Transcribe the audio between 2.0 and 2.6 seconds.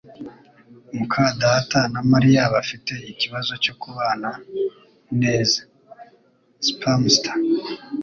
Mariya